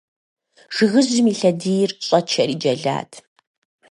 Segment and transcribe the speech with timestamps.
[0.75, 3.11] Жыгыжьым и лъэдийр щӀэчэри джэлат.